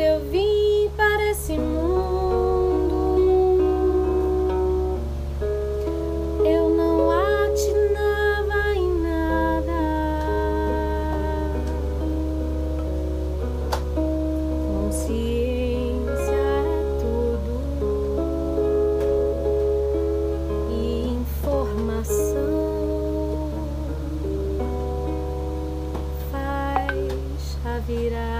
eu 0.00 0.20
vim 0.30 0.90
para 0.96 1.30
esse 1.30 1.52
mundo, 1.54 2.94
eu 6.44 6.68
não 6.70 7.10
atinava 7.10 8.74
em 8.74 9.00
nada. 9.00 9.72
Consciência 14.84 16.34
é 16.34 16.98
tudo 17.00 17.54
e 20.70 21.08
informação 21.20 22.36
faz 26.30 27.56
a 27.64 27.78
virada. 27.80 28.35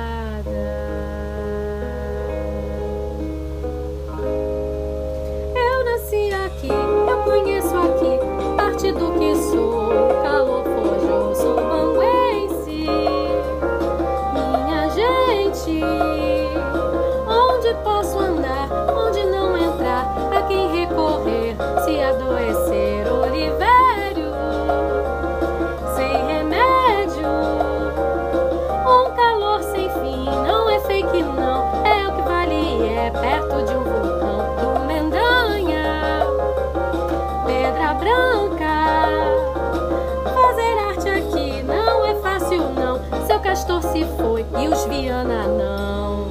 E 44.63 44.69
os 44.69 44.85
Viana 44.87 45.47
não. 45.47 46.29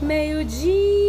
Meio-dia 0.00 1.01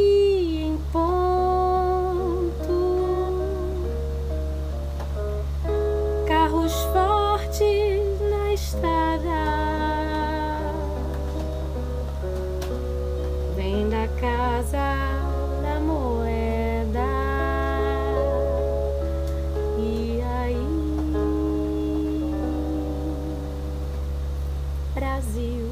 Brasil 25.24 25.70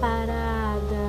parada. 0.00 1.02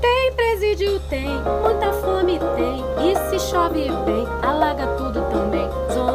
Tem 0.00 0.32
presídio, 0.34 1.00
tem, 1.08 1.28
muita 1.62 1.92
fome 1.94 2.38
tem. 2.56 2.84
E 3.10 3.16
se 3.30 3.50
chove 3.50 3.88
bem, 4.04 4.26
alaga 4.42 4.86
tudo 4.98 5.22
também. 5.30 5.66
Zona 5.92 6.13